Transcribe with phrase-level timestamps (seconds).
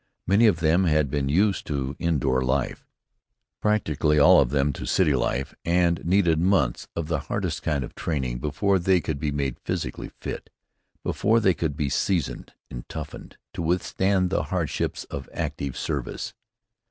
[0.25, 2.87] Many of them had been used to indoor life,
[3.61, 7.93] practically all of them to city life, and needed months of the hardest kind of
[7.93, 10.49] training before they could be made physically fit,
[11.03, 16.33] before they could be seasoned and toughened to withstand the hardships of active service.